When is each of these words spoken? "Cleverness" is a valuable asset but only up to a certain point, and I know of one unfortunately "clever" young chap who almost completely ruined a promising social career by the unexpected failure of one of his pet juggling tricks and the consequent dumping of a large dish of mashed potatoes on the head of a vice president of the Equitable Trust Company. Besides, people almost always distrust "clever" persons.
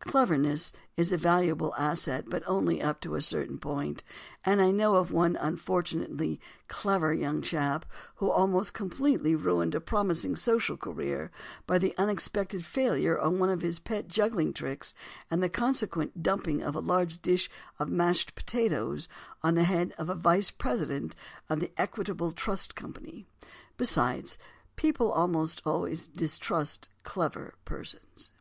"Cleverness" 0.00 0.72
is 0.96 1.12
a 1.12 1.18
valuable 1.18 1.74
asset 1.76 2.30
but 2.30 2.42
only 2.46 2.80
up 2.80 2.98
to 3.02 3.14
a 3.14 3.20
certain 3.20 3.58
point, 3.58 4.02
and 4.42 4.62
I 4.62 4.70
know 4.70 4.96
of 4.96 5.12
one 5.12 5.36
unfortunately 5.36 6.40
"clever" 6.66 7.12
young 7.12 7.42
chap 7.42 7.84
who 8.14 8.30
almost 8.30 8.72
completely 8.72 9.34
ruined 9.34 9.74
a 9.74 9.80
promising 9.82 10.34
social 10.34 10.78
career 10.78 11.30
by 11.66 11.76
the 11.76 11.94
unexpected 11.98 12.64
failure 12.64 13.14
of 13.14 13.34
one 13.34 13.50
of 13.50 13.60
his 13.60 13.78
pet 13.78 14.08
juggling 14.08 14.54
tricks 14.54 14.94
and 15.30 15.42
the 15.42 15.50
consequent 15.50 16.22
dumping 16.22 16.62
of 16.62 16.74
a 16.74 16.80
large 16.80 17.20
dish 17.20 17.50
of 17.78 17.90
mashed 17.90 18.34
potatoes 18.34 19.08
on 19.42 19.56
the 19.56 19.64
head 19.64 19.92
of 19.98 20.08
a 20.08 20.14
vice 20.14 20.50
president 20.50 21.14
of 21.50 21.60
the 21.60 21.70
Equitable 21.78 22.32
Trust 22.32 22.76
Company. 22.76 23.26
Besides, 23.76 24.38
people 24.76 25.12
almost 25.12 25.60
always 25.66 26.06
distrust 26.06 26.88
"clever" 27.02 27.56
persons. 27.66 28.32